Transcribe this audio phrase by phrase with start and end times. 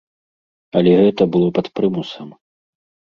[0.79, 2.27] Але гэта было пад прымусам.